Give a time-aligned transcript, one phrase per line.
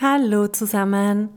[0.00, 1.30] Hallo zusammen.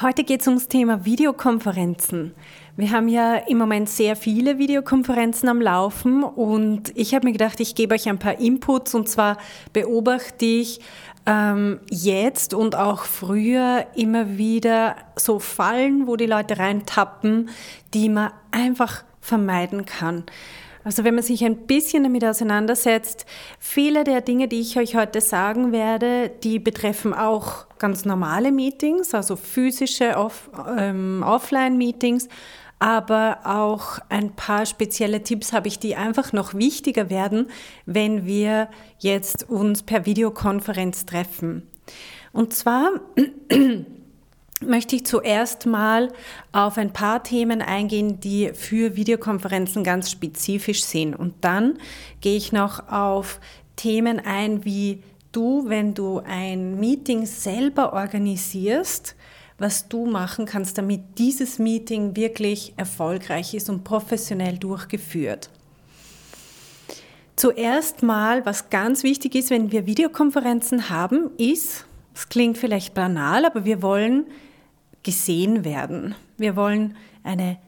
[0.00, 2.34] Heute geht es ums Thema Videokonferenzen.
[2.76, 7.60] Wir haben ja im Moment sehr viele Videokonferenzen am Laufen und ich habe mir gedacht,
[7.60, 9.38] ich gebe euch ein paar Inputs und zwar
[9.72, 10.80] beobachte ich
[11.26, 17.50] ähm, jetzt und auch früher immer wieder so Fallen, wo die Leute reintappen,
[17.94, 20.24] die man einfach vermeiden kann.
[20.84, 23.24] Also wenn man sich ein bisschen damit auseinandersetzt,
[23.58, 29.14] viele der Dinge, die ich euch heute sagen werde, die betreffen auch ganz normale Meetings,
[29.14, 32.28] also physische Off ähm, Offline-Meetings,
[32.78, 37.48] aber auch ein paar spezielle Tipps habe ich, die einfach noch wichtiger werden,
[37.86, 41.68] wenn wir jetzt uns per Videokonferenz treffen.
[42.32, 42.90] Und zwar
[44.66, 46.12] möchte ich zuerst mal
[46.52, 51.14] auf ein paar Themen eingehen, die für Videokonferenzen ganz spezifisch sind.
[51.14, 51.78] Und dann
[52.20, 53.40] gehe ich noch auf
[53.76, 55.02] Themen ein, wie
[55.32, 59.16] du, wenn du ein Meeting selber organisierst,
[59.58, 65.50] was du machen kannst, damit dieses Meeting wirklich erfolgreich ist und professionell durchgeführt.
[67.36, 73.44] Zuerst mal, was ganz wichtig ist, wenn wir Videokonferenzen haben, ist, es klingt vielleicht banal,
[73.44, 74.26] aber wir wollen
[75.02, 76.14] gesehen werden.
[76.36, 77.58] Wir wollen eine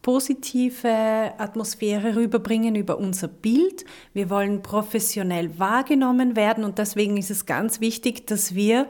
[0.00, 3.84] positive Atmosphäre rüberbringen über unser Bild.
[4.12, 8.88] Wir wollen professionell wahrgenommen werden und deswegen ist es ganz wichtig, dass wir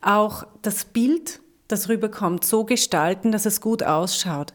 [0.00, 4.52] auch das Bild, das rüberkommt, so gestalten, dass es gut ausschaut.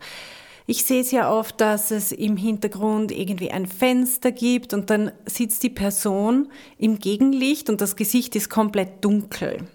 [0.66, 5.12] Ich sehe es ja oft, dass es im Hintergrund irgendwie ein Fenster gibt und dann
[5.26, 9.68] sitzt die Person im Gegenlicht und das Gesicht ist komplett dunkel.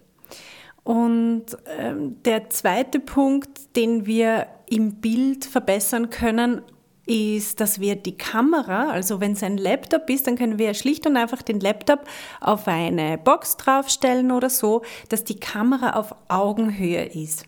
[0.86, 1.46] Und
[1.80, 6.62] ähm, der zweite Punkt, den wir im Bild verbessern können,
[7.06, 11.04] ist, dass wir die Kamera, also wenn es ein Laptop ist, dann können wir schlicht
[11.04, 12.04] und einfach den Laptop
[12.40, 17.46] auf eine Box draufstellen oder so, dass die Kamera auf Augenhöhe ist.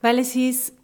[0.00, 0.74] Weil es ist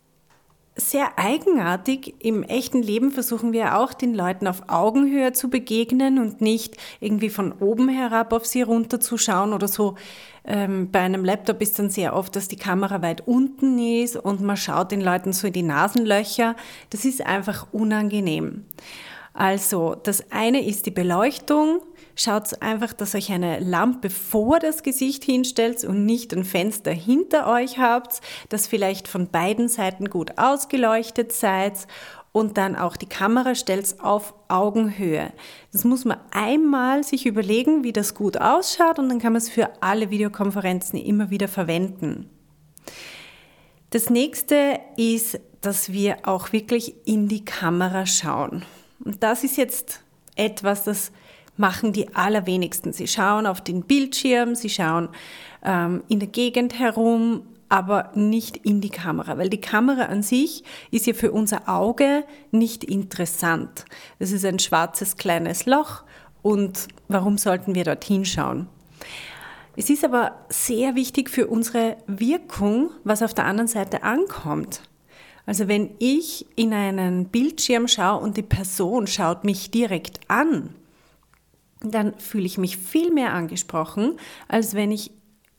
[0.74, 2.16] sehr eigenartig.
[2.18, 7.30] Im echten Leben versuchen wir auch den Leuten auf Augenhöhe zu begegnen und nicht irgendwie
[7.30, 9.94] von oben herab auf sie runterzuschauen oder so.
[10.46, 14.42] Ähm, bei einem Laptop ist dann sehr oft, dass die Kamera weit unten ist und
[14.42, 16.54] man schaut den Leuten so in die Nasenlöcher.
[16.90, 18.64] Das ist einfach unangenehm.
[19.32, 21.80] Also das eine ist die Beleuchtung.
[22.14, 27.48] Schaut einfach, dass euch eine Lampe vor das Gesicht hinstellt und nicht ein Fenster hinter
[27.48, 31.88] euch habt, dass vielleicht von beiden Seiten gut ausgeleuchtet seid
[32.34, 35.32] und dann auch die Kamera stellt auf Augenhöhe.
[35.70, 39.48] Das muss man einmal sich überlegen, wie das gut ausschaut und dann kann man es
[39.48, 42.28] für alle Videokonferenzen immer wieder verwenden.
[43.90, 48.64] Das nächste ist, dass wir auch wirklich in die Kamera schauen.
[49.04, 50.00] Und das ist jetzt
[50.34, 51.12] etwas, das
[51.56, 52.92] machen die allerwenigsten.
[52.92, 55.08] Sie schauen auf den Bildschirm, sie schauen
[55.62, 60.64] ähm, in der Gegend herum, aber nicht in die Kamera, weil die Kamera an sich
[60.90, 63.84] ist ja für unser Auge nicht interessant.
[64.18, 66.04] Es ist ein schwarzes kleines Loch
[66.42, 68.68] und warum sollten wir dorthin schauen?
[69.76, 74.82] Es ist aber sehr wichtig für unsere Wirkung, was auf der anderen Seite ankommt.
[75.46, 80.74] Also wenn ich in einen Bildschirm schaue und die Person schaut mich direkt an,
[81.80, 84.16] dann fühle ich mich viel mehr angesprochen,
[84.48, 85.10] als wenn ich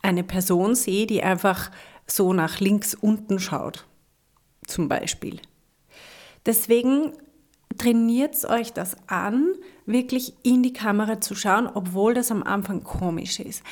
[0.01, 1.71] eine Person sehe, die einfach
[2.07, 3.85] so nach links unten schaut,
[4.65, 5.39] zum Beispiel.
[6.45, 7.13] Deswegen
[7.77, 9.53] trainiert euch das an,
[9.85, 13.63] wirklich in die Kamera zu schauen, obwohl das am Anfang komisch ist.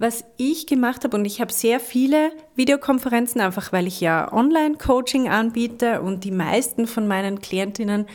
[0.00, 5.28] Was ich gemacht habe, und ich habe sehr viele Videokonferenzen, einfach weil ich ja Online-Coaching
[5.28, 8.06] anbiete und die meisten von meinen Klientinnen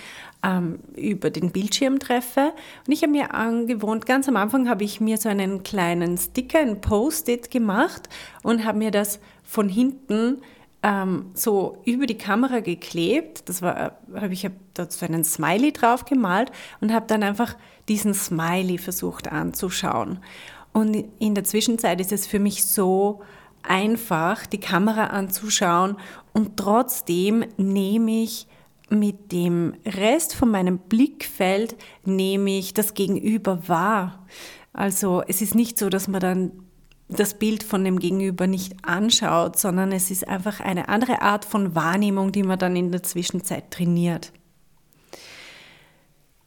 [0.44, 2.54] ähm, über den Bildschirm treffe.
[2.86, 6.60] Und ich habe mir angewohnt, ganz am Anfang habe ich mir so einen kleinen Sticker,
[6.60, 8.10] ein Post-it gemacht
[8.44, 10.42] und habe mir das von hinten
[10.84, 13.48] ähm, so über die Kamera geklebt.
[13.48, 17.56] Das war, habe ich hab dazu einen Smiley drauf gemalt und habe dann einfach
[17.88, 20.20] diesen Smiley versucht anzuschauen.
[20.74, 23.22] Und in der Zwischenzeit ist es für mich so
[23.62, 25.96] einfach, die Kamera anzuschauen
[26.34, 28.48] und trotzdem nehme ich
[28.90, 31.76] mit dem Rest von meinem Blickfeld
[32.06, 34.26] nehme ich das Gegenüber wahr.
[34.74, 36.52] Also es ist nicht so, dass man dann
[37.10, 41.76] das Bild von dem Gegenüber nicht anschaut, sondern es ist einfach eine andere Art von
[41.76, 44.32] Wahrnehmung, die man dann in der Zwischenzeit trainiert.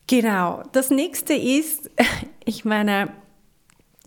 [0.08, 1.90] Genau, das nächste ist,
[2.44, 3.12] ich meine,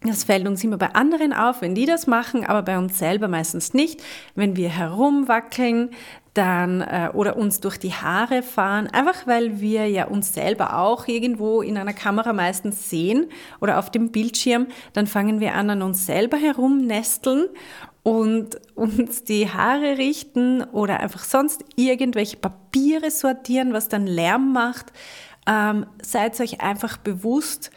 [0.04, 3.28] das fällt uns immer bei anderen auf, wenn die das machen, aber bei uns selber
[3.28, 4.02] meistens nicht.
[4.34, 5.90] Wenn wir herumwackeln,
[6.34, 11.08] dann äh, oder uns durch die Haare fahren, einfach weil wir ja uns selber auch
[11.08, 13.28] irgendwo in einer Kamera meistens sehen
[13.60, 17.48] oder auf dem Bildschirm, dann fangen wir an an uns selber herumnesteln
[18.04, 24.94] und uns die Haare richten oder einfach sonst irgendwelche Papiere sortieren, was dann Lärm macht,
[25.46, 27.72] ähm, seid euch einfach bewusst,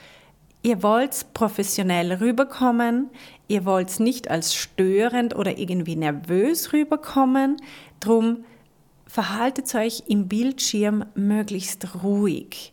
[0.63, 3.11] ihr wollt professionell rüberkommen,
[3.49, 7.57] ihr wollt nicht als störend oder irgendwie nervös rüberkommen,
[8.01, 8.45] drum
[9.07, 12.73] verhaltet euch im Bildschirm möglichst ruhig.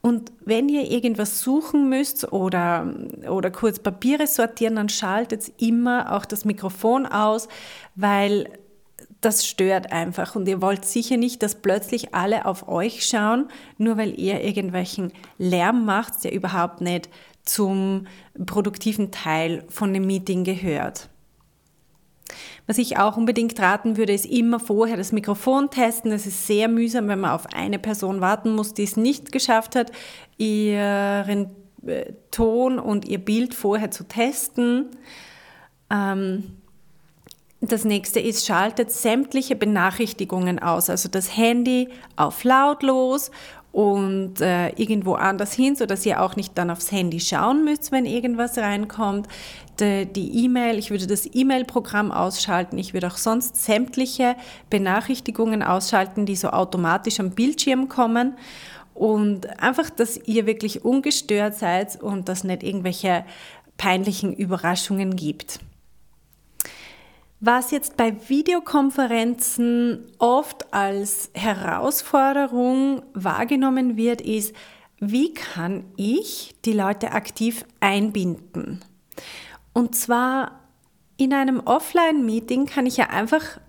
[0.00, 2.94] Und wenn ihr irgendwas suchen müsst oder,
[3.28, 7.48] oder kurz Papiere sortieren, dann schaltet immer auch das Mikrofon aus,
[7.96, 8.48] weil
[9.20, 13.96] das stört einfach und ihr wollt sicher nicht, dass plötzlich alle auf euch schauen, nur
[13.96, 17.08] weil ihr irgendwelchen Lärm macht, der überhaupt nicht
[17.42, 18.06] zum
[18.46, 21.08] produktiven Teil von dem Meeting gehört.
[22.66, 26.12] Was ich auch unbedingt raten würde, ist immer vorher das Mikrofon testen.
[26.12, 29.74] Es ist sehr mühsam, wenn man auf eine Person warten muss, die es nicht geschafft
[29.74, 29.90] hat,
[30.36, 31.50] ihren
[31.86, 34.90] äh, Ton und ihr Bild vorher zu testen.
[35.90, 36.57] Ähm,
[37.60, 43.30] das nächste ist, schaltet sämtliche Benachrichtigungen aus, also das Handy auf lautlos
[43.72, 48.06] und äh, irgendwo anders hin, sodass ihr auch nicht dann aufs Handy schauen müsst, wenn
[48.06, 49.28] irgendwas reinkommt.
[49.80, 52.78] Die E-Mail, ich würde das E-Mail-Programm ausschalten.
[52.78, 54.34] Ich würde auch sonst sämtliche
[54.70, 58.36] Benachrichtigungen ausschalten, die so automatisch am Bildschirm kommen.
[58.94, 63.24] Und einfach, dass ihr wirklich ungestört seid und dass nicht irgendwelche
[63.76, 65.60] peinlichen Überraschungen gibt.
[67.40, 74.54] Was jetzt bei Videokonferenzen oft als Herausforderung wahrgenommen wird, ist,
[74.98, 78.84] wie kann ich die Leute aktiv einbinden?
[79.72, 80.58] Und zwar
[81.16, 83.60] in einem Offline-Meeting kann ich ja einfach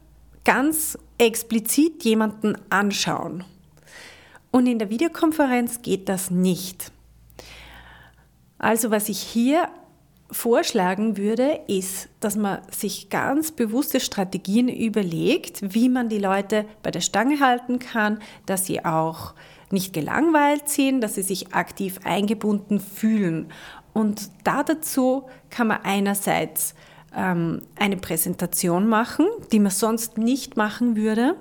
[0.44, 3.44] ganz explizit jemanden anschauen.
[4.50, 6.92] Und in der Videokonferenz geht das nicht.
[8.58, 9.70] Also was ich hier
[10.32, 16.92] vorschlagen würde, ist, dass man sich ganz bewusste Strategien überlegt, wie man die Leute bei
[16.92, 19.34] der Stange halten kann, dass sie auch
[19.72, 23.52] nicht gelangweilt sind, dass sie sich aktiv eingebunden fühlen.
[23.94, 26.76] Und da dazu kann man einerseits
[27.16, 31.36] ähm, eine Präsentation machen, die man sonst nicht machen würde.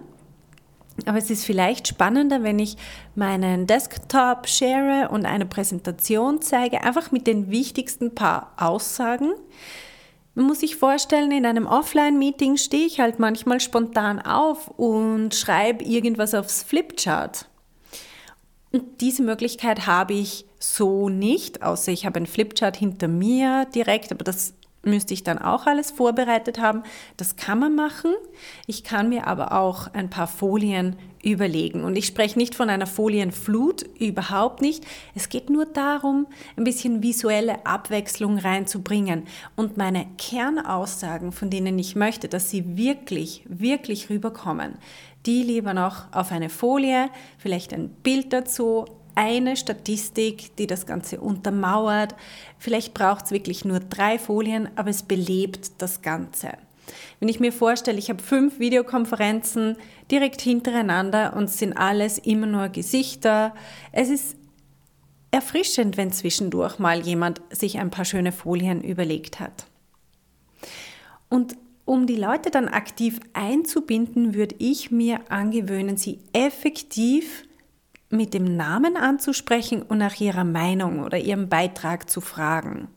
[1.07, 2.77] Aber es ist vielleicht spannender, wenn ich
[3.15, 9.33] meinen Desktop share und eine Präsentation zeige, einfach mit den wichtigsten paar Aussagen.
[10.35, 15.85] Man muss sich vorstellen, in einem Offline-Meeting stehe ich halt manchmal spontan auf und schreibe
[15.85, 17.49] irgendwas aufs Flipchart.
[18.71, 24.13] Und diese Möglichkeit habe ich so nicht, außer ich habe einen Flipchart hinter mir direkt,
[24.13, 26.83] aber das müsste ich dann auch alles vorbereitet haben.
[27.17, 28.15] Das kann man machen.
[28.67, 31.85] Ich kann mir aber auch ein paar Folien überlegen.
[31.85, 34.85] Und ich spreche nicht von einer Folienflut, überhaupt nicht.
[35.15, 36.27] Es geht nur darum,
[36.57, 39.25] ein bisschen visuelle Abwechslung reinzubringen.
[39.57, 44.79] Und meine Kernaussagen, von denen ich möchte, dass sie wirklich, wirklich rüberkommen,
[45.27, 48.87] die lieber noch auf eine Folie, vielleicht ein Bild dazu,
[49.19, 52.15] eine Statistik, die das Ganze untermauert.
[52.57, 56.53] Vielleicht braucht es wirklich nur drei Folien, aber es belebt das Ganze.
[57.19, 59.77] Wenn ich mir vorstelle, ich habe fünf Videokonferenzen
[60.09, 63.57] direkt hintereinander und es sind alles immer nur Gesichter,
[63.91, 64.37] es ist
[65.33, 69.67] erfrischend, wenn zwischendurch mal jemand sich ein paar schöne Folien überlegt hat.
[71.29, 77.48] Und um die Leute dann aktiv einzubinden, würde ich mir angewöhnen, sie effektiv
[78.11, 82.89] mit dem Namen anzusprechen und nach ihrer Meinung oder ihrem Beitrag zu fragen.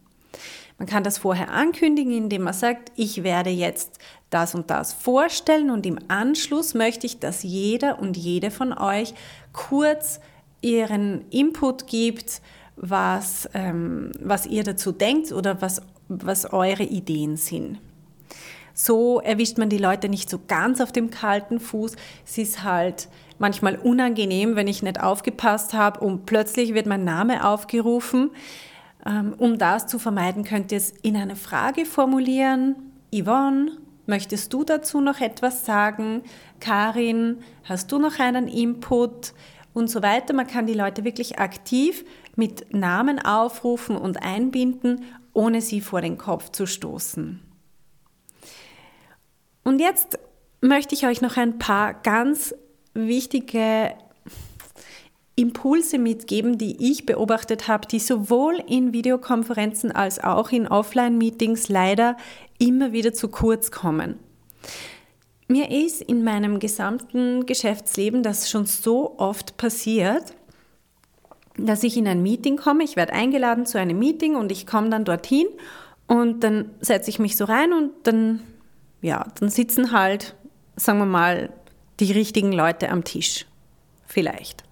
[0.78, 4.00] Man kann das vorher ankündigen, indem man sagt, ich werde jetzt
[4.32, 9.14] das und das vorstellen und im Anschluss möchte ich, dass jeder und jede von euch
[9.54, 10.20] kurz
[10.62, 12.42] ihren Input gibt,
[12.76, 17.80] was, ähm, was ihr dazu denkt oder was, was eure Ideen sind.
[18.74, 21.96] So erwischt man die Leute nicht so ganz auf dem kalten Fuß.
[22.26, 23.10] Es ist halt
[23.42, 28.32] manchmal unangenehm, wenn ich nicht aufgepasst habe und plötzlich wird mein Name aufgerufen.
[29.06, 32.76] Ähm, um das zu vermeiden, könnt ihr es in eine Frage formulieren.
[33.14, 33.72] Yvonne,
[34.06, 36.22] möchtest du dazu noch etwas sagen?
[36.60, 39.34] Karin, hast du noch einen Input?
[39.74, 40.34] Und so weiter.
[40.34, 42.04] Man kann die Leute wirklich aktiv
[42.36, 47.40] mit Namen aufrufen und einbinden, ohne sie vor den Kopf zu stoßen.
[49.64, 50.20] Und jetzt
[50.60, 52.54] möchte ich euch noch ein paar ganz
[52.94, 53.94] wichtige
[55.36, 62.18] Impulse mitgeben, die ich beobachtet habe, die sowohl in Videokonferenzen als auch in Offline-Meetings leider
[62.60, 64.20] immer wieder zu kurz kommen.
[65.48, 70.34] Mir ist in meinem gesamten Geschäftsleben das schon so oft passiert,
[71.58, 74.90] dass ich in ein Meeting komme, ich werde eingeladen zu einem Meeting und ich komme
[74.90, 75.48] dann dorthin
[76.08, 78.42] und dann setze ich mich so rein und dann
[79.02, 80.36] ja, dann sitzen halt,
[80.76, 81.50] sagen wir mal,
[82.02, 83.46] die richtigen Leute am Tisch.
[84.06, 84.64] Vielleicht.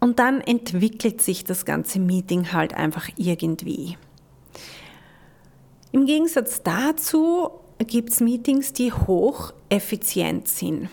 [0.00, 3.98] Und dann entwickelt sich das ganze Meeting halt einfach irgendwie.
[5.92, 10.88] Im Gegensatz dazu gibt es Meetings, die hocheffizient sind.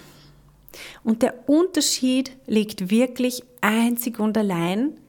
[1.04, 5.00] Und der Unterschied liegt wirklich einzig und allein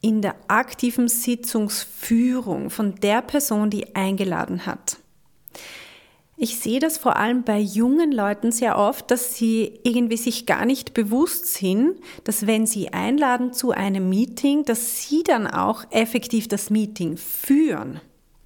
[0.00, 4.98] in der aktiven Sitzungsführung von der Person, die eingeladen hat.
[6.38, 10.66] Ich sehe das vor allem bei jungen Leuten sehr oft, dass sie irgendwie sich gar
[10.66, 16.46] nicht bewusst sind, dass wenn sie einladen zu einem Meeting, dass sie dann auch effektiv
[16.46, 18.00] das Meeting führen.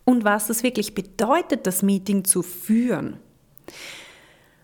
[0.04, 3.16] Und was das wirklich bedeutet, das Meeting zu führen.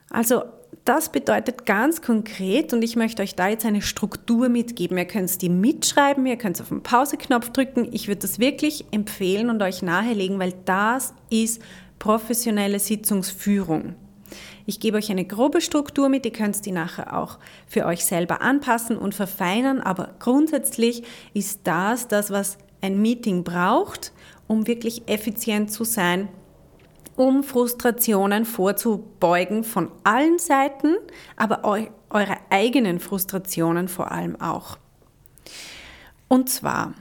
[0.08, 0.44] Also
[0.84, 4.96] das bedeutet ganz konkret, und ich möchte euch da jetzt eine Struktur mitgeben.
[4.98, 7.88] Ihr könnt die mitschreiben, ihr könnt auf den Pauseknopf drücken.
[7.92, 11.60] Ich würde das wirklich empfehlen und euch nahelegen, weil das ist
[11.98, 13.94] professionelle Sitzungsführung.
[14.66, 17.38] Ich gebe euch eine grobe Struktur mit, ihr könnt die nachher auch
[17.68, 24.12] für euch selber anpassen und verfeinern, aber grundsätzlich ist das das, was ein Meeting braucht,
[24.48, 26.28] um wirklich effizient zu sein,
[27.16, 30.96] um Frustrationen vorzubeugen von allen Seiten,
[31.36, 34.78] aber eu eure eigenen Frustrationen vor allem auch.
[36.28, 36.94] Und zwar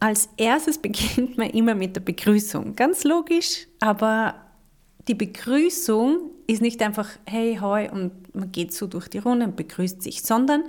[0.00, 2.74] als erstes beginnt man immer mit der Begrüßung.
[2.74, 4.34] Ganz logisch, aber
[5.06, 9.56] die Begrüßung ist nicht einfach hey, hoi und man geht so durch die Runde und
[9.56, 10.64] begrüßt sich, sondern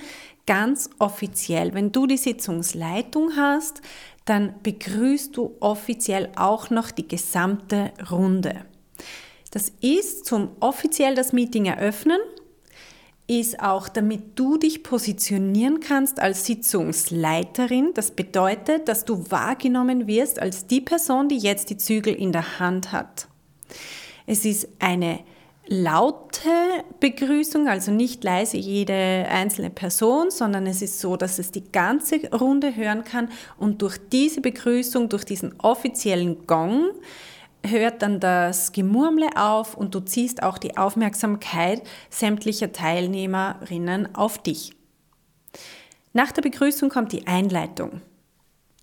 [0.45, 1.73] ganz offiziell.
[1.73, 3.81] Wenn du die Sitzungsleitung hast,
[4.25, 8.65] dann begrüßt du offiziell auch noch die gesamte Runde.
[9.51, 12.19] Das ist zum offiziell das Meeting eröffnen
[13.39, 17.91] ist auch, damit du dich positionieren kannst als Sitzungsleiterin.
[17.93, 22.59] Das bedeutet, dass du wahrgenommen wirst als die Person, die jetzt die Zügel in der
[22.59, 23.27] Hand hat.
[24.25, 25.19] Es ist eine
[25.67, 26.49] laute
[26.99, 32.29] Begrüßung, also nicht leise jede einzelne Person, sondern es ist so, dass es die ganze
[32.33, 36.89] Runde hören kann und durch diese Begrüßung, durch diesen offiziellen Gong,
[37.65, 44.73] hört dann das Gemurmle auf und du ziehst auch die Aufmerksamkeit sämtlicher Teilnehmerinnen auf dich.
[46.13, 48.01] Nach der Begrüßung kommt die Einleitung.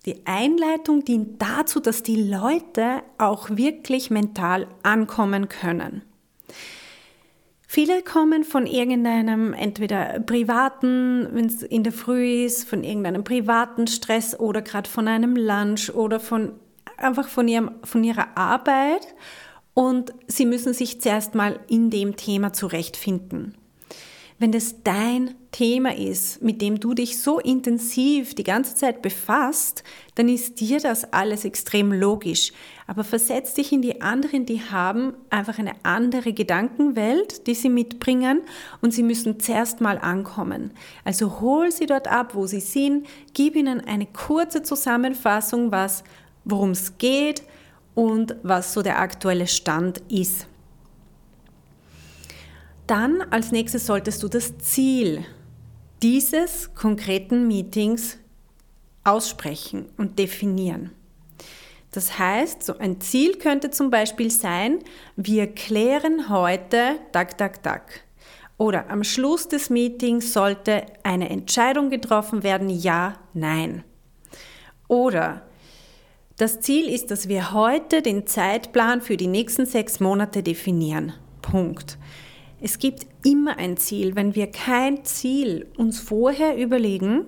[0.05, 6.01] Die Einleitung dient dazu, dass die Leute auch wirklich mental ankommen können.
[7.67, 13.85] Viele kommen von irgendeinem, entweder privaten, wenn es in der Früh ist, von irgendeinem privaten
[13.85, 16.53] Stress oder gerade von einem Lunch oder von
[17.01, 19.15] einfach von, ihrem, von ihrer Arbeit
[19.73, 23.55] und sie müssen sich zuerst mal in dem Thema zurechtfinden.
[24.41, 29.83] Wenn das dein Thema ist, mit dem du dich so intensiv die ganze Zeit befasst,
[30.15, 32.53] dann ist dir das alles extrem logisch.
[32.87, 38.41] Aber versetz dich in die anderen, die haben einfach eine andere Gedankenwelt, die sie mitbringen
[38.81, 40.71] und sie müssen zuerst mal ankommen.
[41.03, 46.05] Also hol sie dort ab, wo sie sind, gib ihnen eine kurze Zusammenfassung, was
[46.51, 47.43] worum es geht
[47.95, 50.47] und was so der aktuelle Stand ist.
[52.87, 55.25] Dann als nächstes solltest du das Ziel
[56.01, 58.17] dieses konkreten Meetings
[59.03, 60.91] aussprechen und definieren.
[61.91, 64.79] Das heißt, so ein Ziel könnte zum Beispiel sein,
[65.15, 68.01] wir klären heute, tak, tak, tak.
[68.57, 73.83] Oder am Schluss des Meetings sollte eine Entscheidung getroffen werden, ja, nein.
[74.87, 75.48] Oder
[76.39, 81.11] das Ziel ist, dass wir heute den Zeitplan für die nächsten sechs Monate definieren.
[81.41, 81.97] Punkt.
[82.61, 84.15] Es gibt immer ein Ziel.
[84.15, 87.25] Wenn wir kein Ziel uns vorher überlegen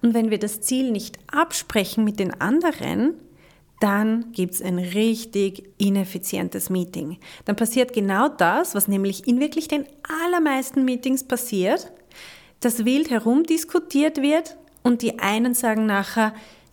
[0.00, 3.14] und wenn wir das Ziel nicht absprechen mit den anderen,
[3.80, 7.18] dann gibt es ein richtig ineffizientes Meeting.
[7.44, 9.84] Dann passiert genau das, was nämlich in wirklich den
[10.24, 11.92] allermeisten Meetings passiert,
[12.60, 16.32] dass wild herumdiskutiert wird und die einen sagen nachher,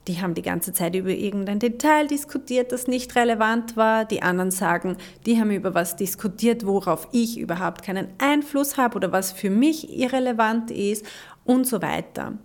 [0.10, 4.06] die haben die ganze Zeit über irgendein Detail diskutiert, das nicht relevant war.
[4.06, 4.98] Die anderen sagen,
[5.28, 9.96] die haben über was diskutiert, worauf ich überhaupt keinen Einfluss habe oder was für mich
[9.96, 11.06] irrelevant ist
[11.46, 12.40] und so weiter.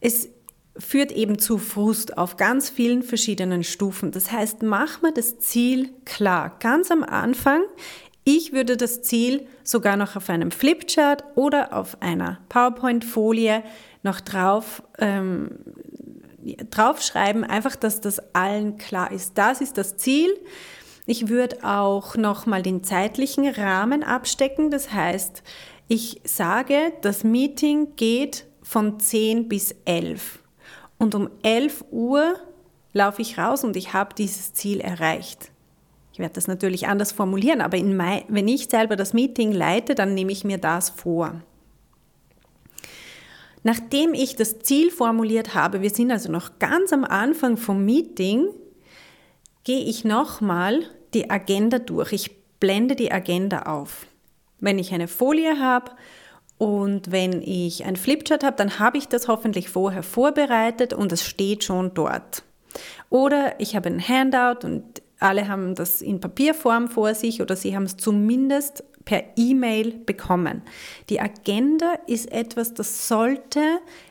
[0.00, 0.30] Es
[0.78, 4.10] führt eben zu Frust auf ganz vielen verschiedenen Stufen.
[4.10, 6.56] Das heißt, mach mal das Ziel klar.
[6.58, 7.60] Ganz am Anfang,
[8.24, 13.62] ich würde das Ziel sogar noch auf einem Flipchart oder auf einer PowerPoint-Folie
[14.02, 15.50] noch drauf ähm,
[16.56, 19.36] draufschreiben, einfach, dass das allen klar ist.
[19.36, 20.30] Das ist das Ziel.
[21.06, 24.70] Ich würde auch nochmal den zeitlichen Rahmen abstecken.
[24.70, 25.42] Das heißt,
[25.88, 30.40] ich sage, das Meeting geht von 10 bis 11.
[30.98, 32.34] Und um 11 Uhr
[32.92, 35.50] laufe ich raus und ich habe dieses Ziel erreicht.
[36.12, 40.14] Ich werde das natürlich anders formulieren, aber mein, wenn ich selber das Meeting leite, dann
[40.14, 41.40] nehme ich mir das vor.
[43.62, 48.48] Nachdem ich das Ziel formuliert habe, wir sind also noch ganz am Anfang vom Meeting,
[49.64, 50.84] gehe ich nochmal
[51.14, 52.12] die Agenda durch.
[52.12, 54.06] Ich blende die Agenda auf.
[54.60, 55.92] Wenn ich eine Folie habe
[56.56, 61.24] und wenn ich ein Flipchart habe, dann habe ich das hoffentlich vorher vorbereitet und es
[61.24, 62.42] steht schon dort.
[63.10, 67.74] Oder ich habe ein Handout und alle haben das in Papierform vor sich oder sie
[67.74, 70.62] haben es zumindest per E-Mail bekommen.
[71.08, 73.60] Die Agenda ist etwas, das sollte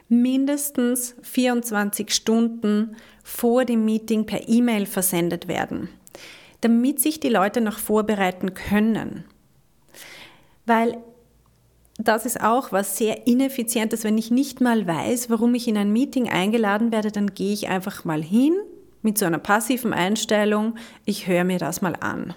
[0.10, 5.90] mindestens 24 Stunden vor dem Meeting per E-Mail versendet werden,
[6.62, 9.24] damit sich die Leute noch vorbereiten können.
[10.66, 10.98] Weil
[11.98, 15.94] das ist auch was sehr ineffizientes, wenn ich nicht mal weiß, warum ich in ein
[15.94, 18.54] Meeting eingeladen werde, dann gehe ich einfach mal hin
[19.02, 20.76] mit so einer passiven Einstellung,
[21.06, 22.34] ich höre mir das mal an.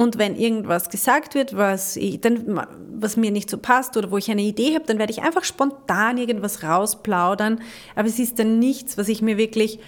[0.00, 2.60] Und wenn irgendwas gesagt wird, was, ich, dann,
[2.92, 5.42] was mir nicht so passt oder wo ich eine Idee habe, dann werde ich einfach
[5.42, 7.60] spontan irgendwas rausplaudern.
[7.96, 9.80] Aber es ist dann nichts, was ich mir wirklich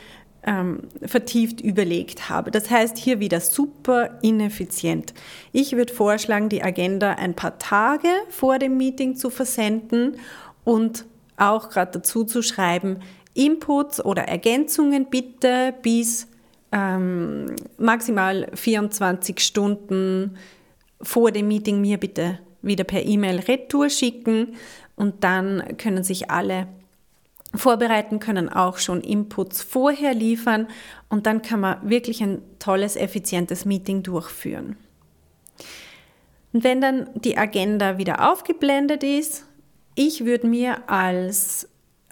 [0.43, 2.51] ähm, vertieft überlegt habe.
[2.51, 5.15] Das heißt, hier wieder super ineffizient.
[5.53, 10.17] Ich würde vorschlagen, die Agenda ein paar Tage vor dem Meeting zu versenden
[10.65, 11.05] und
[11.37, 12.99] auch gerade dazu zu schreiben,
[13.35, 16.27] Inputs oder Ergänzungen bitte bis
[16.73, 20.37] ähm, maximal 24 Stunden
[21.01, 24.57] vor dem Meeting mir bitte wieder per E-Mail retour schicken
[24.97, 26.69] und dann können sich alle
[27.55, 30.69] vorbereiten, können auch schon Inputs vorher liefern
[31.09, 34.77] und dann kann man wirklich ein tolles, effizientes Meeting durchführen.
[36.53, 39.47] Und wenn dann die Agenda wieder aufgeblendet ist,
[39.95, 41.69] ich würde mir als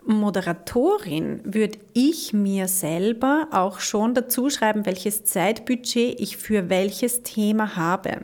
[0.09, 7.77] Moderatorin, würde ich mir selber auch schon dazu schreiben, welches Zeitbudget ich für welches Thema
[7.77, 8.23] habe.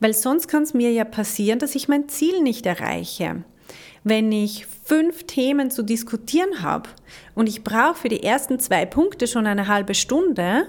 [0.00, 3.44] Weil sonst kann es mir ja passieren, dass ich mein Ziel nicht erreiche
[4.08, 6.88] wenn ich fünf Themen zu diskutieren habe
[7.34, 10.68] und ich brauche für die ersten zwei Punkte schon eine halbe Stunde,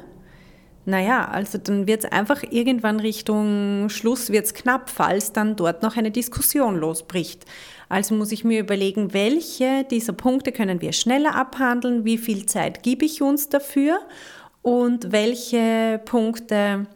[0.86, 5.98] naja, also dann wird es einfach irgendwann Richtung Schluss wird's knapp, falls dann dort noch
[5.98, 7.46] eine Diskussion losbricht.
[7.90, 12.84] Also muss ich mir überlegen, welche dieser Punkte können wir schneller abhandeln, wie viel Zeit
[12.84, 14.00] gebe ich uns dafür
[14.62, 16.88] und welche Punkte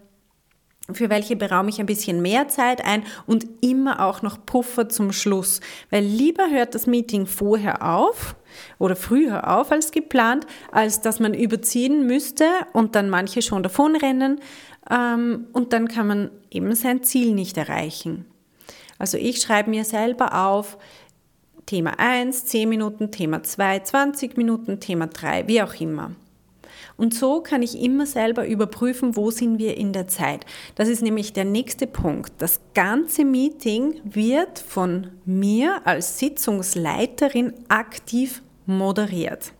[0.93, 5.11] für welche beraume ich ein bisschen mehr Zeit ein und immer auch noch Puffer zum
[5.13, 5.61] Schluss.
[5.89, 8.35] Weil lieber hört das Meeting vorher auf
[8.79, 14.41] oder früher auf als geplant, als dass man überziehen müsste und dann manche schon davonrennen
[14.89, 18.25] ähm, und dann kann man eben sein Ziel nicht erreichen.
[19.01, 20.77] Also ich schreibe mir selber auf,
[21.65, 26.11] Thema 1, 10 Minuten, Thema 2, 20 Minuten, Thema 3, wie auch immer.
[26.97, 30.45] Und so kann ich immer selber überprüfen, wo sind wir in der Zeit.
[30.75, 32.33] Das ist nämlich der nächste Punkt.
[32.37, 39.51] Das ganze Meeting wird von mir als Sitzungsleiterin aktiv moderiert.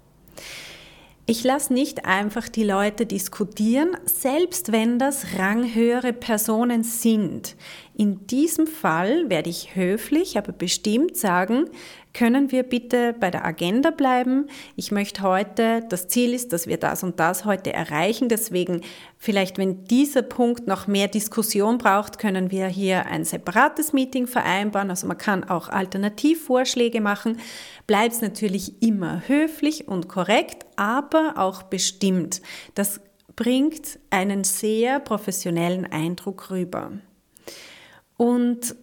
[1.25, 7.56] Ich lasse nicht einfach die Leute diskutieren, selbst wenn das ranghöhere Personen sind.
[7.93, 11.65] In diesem Fall werde ich höflich, aber bestimmt sagen,
[12.13, 14.47] können wir bitte bei der Agenda bleiben?
[14.75, 18.27] Ich möchte heute, das Ziel ist, dass wir das und das heute erreichen.
[18.27, 18.82] Deswegen
[19.17, 24.89] vielleicht, wenn dieser Punkt noch mehr Diskussion braucht, können wir hier ein separates Meeting vereinbaren.
[24.89, 27.39] Also man kann auch Alternativvorschläge machen.
[27.88, 32.41] Bleibt es natürlich immer höflich und korrekt, aber auch bestimmt.
[32.75, 32.99] Das
[33.36, 36.91] bringt einen sehr professionellen Eindruck rüber.
[38.21, 38.75] Und,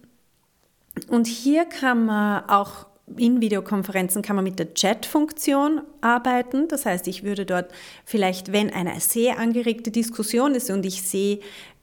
[1.07, 6.67] und hier kann man auch in Videokonferenzen kann man mit der Chat-Funktion arbeiten.
[6.67, 7.71] Das heißt, ich würde dort
[8.03, 11.39] vielleicht, wenn eine sehr angeregte Diskussion ist und ich sehe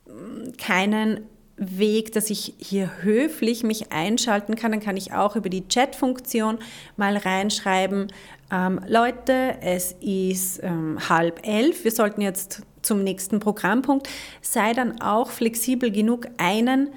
[0.07, 1.23] mm, keinen
[1.57, 6.59] Weg, dass ich hier höflich mich einschalten kann, dann kann ich auch über die Chat-Funktion
[6.99, 8.13] mal reinschreiben,
[8.53, 14.09] ähm, Leute, es ist ähm, halb elf, wir sollten jetzt zum nächsten Programmpunkt.
[14.43, 16.91] Sei dann auch flexibel genug, einen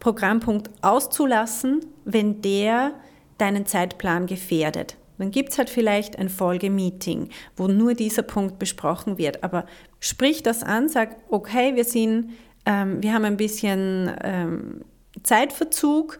[0.00, 2.92] Programmpunkt auszulassen, wenn der
[3.38, 4.96] deinen Zeitplan gefährdet.
[5.18, 9.42] Dann gibt es halt vielleicht ein Folgemeeting, wo nur dieser Punkt besprochen wird.
[9.42, 9.64] Aber
[9.98, 12.32] sprich das an, sag, okay, wir sind,
[12.66, 14.84] ähm, wir haben ein bisschen ähm,
[15.22, 16.18] Zeitverzug.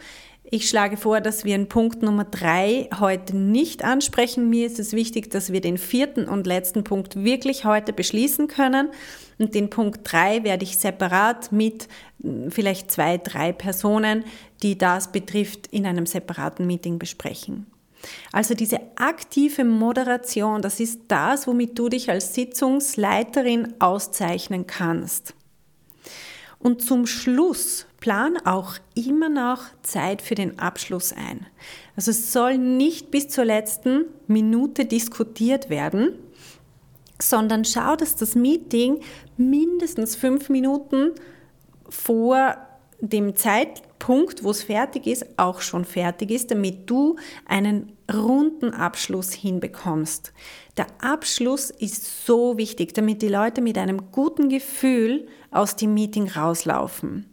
[0.49, 4.49] Ich schlage vor, dass wir den Punkt Nummer drei heute nicht ansprechen.
[4.49, 8.91] Mir ist es wichtig, dass wir den vierten und letzten Punkt wirklich heute beschließen können.
[9.39, 11.89] Und den Punkt drei werde ich separat mit
[12.23, 14.25] hm, vielleicht zwei, drei Personen,
[14.63, 17.67] die das betrifft, in einem separaten Meeting besprechen.
[18.33, 25.35] Also diese aktive Moderation, das ist das, womit du dich als Sitzungsleiterin auszeichnen kannst.
[26.59, 31.47] Und zum Schluss plan auch immer noch Zeit für den Abschluss ein.
[31.97, 36.19] Also es soll nicht bis zur letzten Minute diskutiert werden,
[37.21, 39.01] sondern schau, dass das Meeting
[39.37, 41.13] mindestens fünf Minuten
[41.89, 42.57] vor
[43.01, 49.33] dem Zeitpunkt, wo es fertig ist, auch schon fertig ist, damit du einen runden Abschluss
[49.33, 50.33] hinbekommst.
[50.77, 56.29] Der Abschluss ist so wichtig, damit die Leute mit einem guten Gefühl aus dem Meeting
[56.29, 57.27] rauslaufen.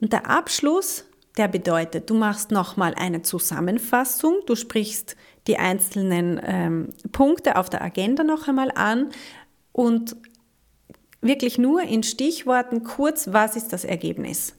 [0.00, 1.04] Und der Abschluss,
[1.36, 5.16] der bedeutet, du machst nochmal eine Zusammenfassung, du sprichst
[5.50, 9.08] die einzelnen ähm, Punkte auf der Agenda noch einmal an
[9.72, 10.14] und
[11.22, 14.54] wirklich nur in Stichworten kurz, was ist das Ergebnis?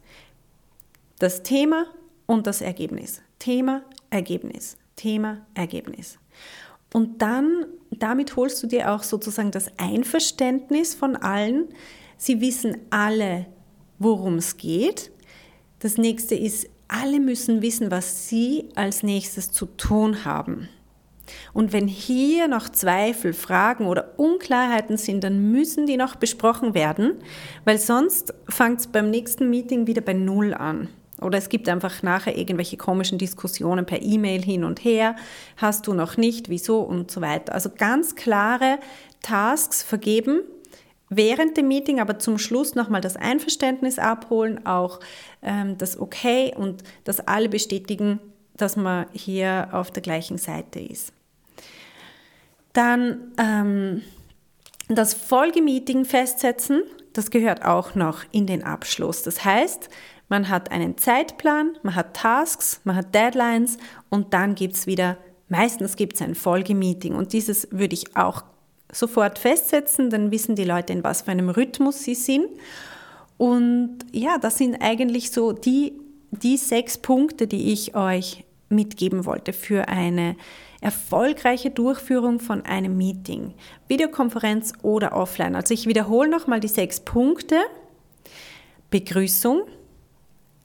[1.17, 1.85] Das Thema
[2.25, 3.21] und das Ergebnis.
[3.39, 4.75] Thema, Ergebnis.
[4.97, 6.19] Thema, Ergebnis.
[6.93, 11.69] Und dann, damit holst du dir auch sozusagen das Einverständnis von allen.
[12.17, 13.45] Sie wissen alle,
[13.97, 15.09] worum es geht.
[15.79, 20.67] Das nächste ist, alle müssen wissen, was sie als nächstes zu tun haben.
[21.53, 27.15] Und wenn hier noch Zweifel, Fragen oder Unklarheiten sind, dann müssen die noch besprochen werden,
[27.65, 30.89] weil sonst fängt es beim nächsten Meeting wieder bei Null an.
[31.21, 35.15] Oder es gibt einfach nachher irgendwelche komischen Diskussionen per E-Mail hin und her.
[35.57, 37.53] Hast du noch nicht, wieso und so weiter.
[37.53, 38.79] Also ganz klare
[39.21, 40.41] Tasks vergeben
[41.11, 44.99] während dem Meeting, aber zum Schluss nochmal das Einverständnis abholen, auch
[45.43, 48.19] ähm, das Okay und dass alle bestätigen,
[48.55, 51.13] dass man hier auf der gleichen Seite ist.
[52.73, 54.01] Dann ähm,
[54.87, 59.23] das Folgemeeting festsetzen, das gehört auch noch in den Abschluss.
[59.23, 59.89] Das heißt,
[60.29, 63.77] man hat einen Zeitplan, man hat Tasks, man hat Deadlines
[64.09, 65.17] und dann gibt es wieder,
[65.49, 68.45] meistens gibt es ein Folgemeeting und dieses würde ich auch
[68.91, 72.45] sofort festsetzen, dann wissen die Leute, in was für einem Rhythmus sie sind.
[73.37, 75.99] Und ja, das sind eigentlich so die,
[76.31, 80.35] die sechs Punkte, die ich euch mitgeben wollte für eine
[80.81, 83.53] erfolgreiche Durchführung von einem Meeting,
[83.87, 85.55] Videokonferenz oder offline.
[85.55, 87.59] Also ich wiederhole nochmal die sechs Punkte.
[88.89, 89.63] Begrüßung,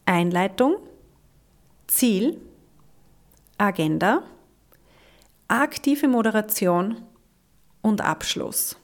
[0.05, 0.77] Einleitung,
[1.87, 2.41] Ziel,
[3.59, 4.23] Agenda,
[5.49, 6.97] aktive Moderation
[7.83, 8.77] und Abschluss.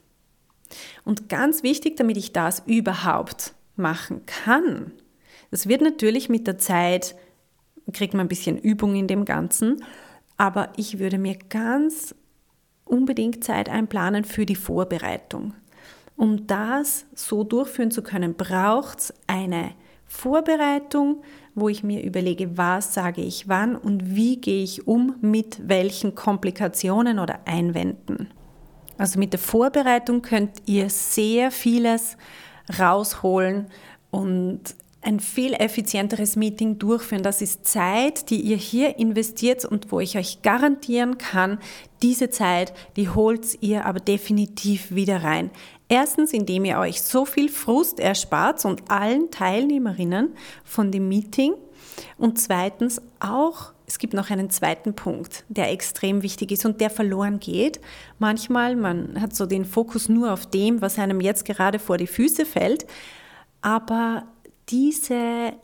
[1.05, 4.93] Und ganz wichtig, damit ich das überhaupt machen kann,
[5.51, 7.15] das wird natürlich mit der Zeit,
[7.92, 9.83] kriegt man ein bisschen Übung in dem Ganzen,
[10.37, 12.14] aber ich würde mir ganz
[12.85, 15.55] unbedingt Zeit einplanen für die Vorbereitung.
[16.16, 19.73] Um das so durchführen zu können, braucht es eine
[20.07, 21.23] Vorbereitung,
[21.55, 26.14] wo ich mir überlege, was sage ich wann und wie gehe ich um mit welchen
[26.14, 28.29] Komplikationen oder Einwänden.
[28.99, 32.16] Also mit der Vorbereitung könnt ihr sehr vieles
[32.79, 33.66] rausholen
[34.11, 37.23] und ein viel effizienteres Meeting durchführen.
[37.23, 41.59] Das ist Zeit, die ihr hier investiert und wo ich euch garantieren kann,
[42.03, 45.51] diese Zeit, die holt ihr aber definitiv wieder rein.
[45.88, 50.35] Erstens, indem ihr euch so viel Frust erspart und allen Teilnehmerinnen
[50.65, 51.55] von dem Meeting.
[52.17, 56.88] Und zweitens auch es gibt noch einen zweiten Punkt, der extrem wichtig ist und der
[56.88, 57.79] verloren geht.
[58.19, 62.07] Manchmal, man hat so den Fokus nur auf dem, was einem jetzt gerade vor die
[62.07, 62.87] Füße fällt,
[63.61, 64.25] aber
[64.68, 65.55] diese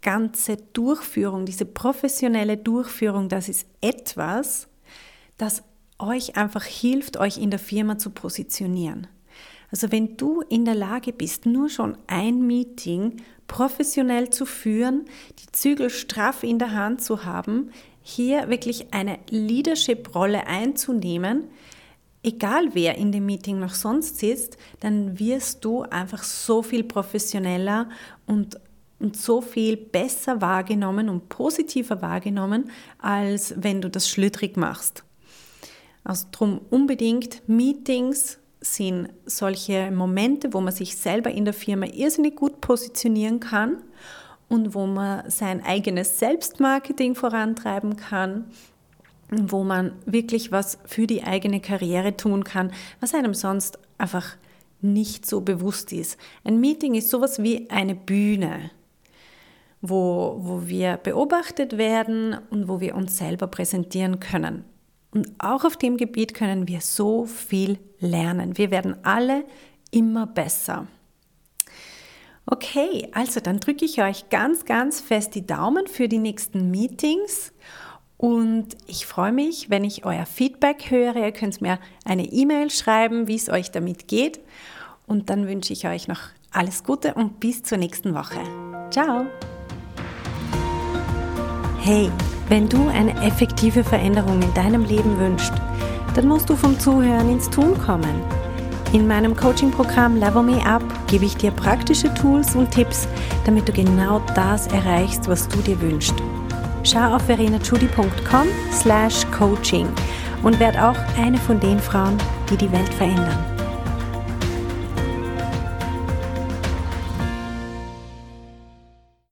[0.00, 4.68] ganze Durchführung, diese professionelle Durchführung, das ist etwas,
[5.38, 5.62] das
[5.98, 9.06] euch einfach hilft, euch in der Firma zu positionieren.
[9.70, 15.06] Also wenn du in der Lage bist, nur schon ein Meeting professionell zu führen,
[15.40, 17.70] die Zügel straff in der Hand zu haben,
[18.02, 21.48] hier wirklich eine Leadership-Rolle einzunehmen,
[22.24, 27.88] egal wer in dem Meeting noch sonst sitzt, dann wirst du einfach so viel professioneller
[28.26, 28.58] und,
[28.98, 35.04] und so viel besser wahrgenommen und positiver wahrgenommen, als wenn du das schlüttrig machst.
[36.02, 42.36] Also drum unbedingt Meetings sind solche Momente, wo man sich selber in der Firma irrsinnig
[42.36, 43.82] gut positionieren kann
[44.48, 48.46] und wo man sein eigenes Selbstmarketing vorantreiben kann,
[49.50, 54.36] wo man wirklich was für die eigene Karriere tun kann, was einem sonst einfach
[54.80, 56.18] nicht so bewusst ist.
[56.44, 58.70] Ein Meeting ist sowas wie eine Bühne,
[59.80, 64.64] wo, wo wir beobachtet werden und wo wir uns selber präsentieren können.
[65.10, 68.58] Und auch auf dem Gebiet können wir so viel lernen.
[68.58, 69.44] Wir werden alle
[69.90, 70.86] immer besser.
[72.46, 77.52] Okay, also dann drücke ich euch ganz, ganz fest die Daumen für die nächsten Meetings
[78.24, 81.14] und ich freue mich, wenn ich euer Feedback höre.
[81.16, 84.40] Ihr könnt mir eine E-Mail schreiben, wie es euch damit geht.
[85.06, 88.38] Und dann wünsche ich euch noch Alles Gute und bis zur nächsten Woche.
[88.90, 89.26] Ciao!
[91.82, 92.10] Hey,
[92.48, 95.52] wenn du eine effektive Veränderung in deinem Leben wünschst,
[96.14, 98.22] dann musst du vom Zuhören ins Tun kommen.
[98.94, 103.06] In meinem Coaching-Programm Level Me Up gebe ich dir praktische Tools und Tipps,
[103.44, 106.14] damit du genau das erreichst, was du dir wünschst.
[106.84, 109.88] Schau auf verenachudi.com slash coaching
[110.42, 112.18] und werd auch eine von den Frauen,
[112.50, 113.53] die die Welt verändern.